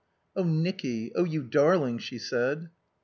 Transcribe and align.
"Oh 0.35 0.41
Nicky, 0.43 1.11
oh 1.13 1.25
you 1.25 1.43
darling!" 1.43 1.99
she 1.99 2.17
said. 2.17 2.71